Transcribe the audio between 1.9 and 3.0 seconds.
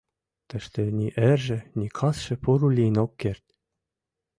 касше поро лийын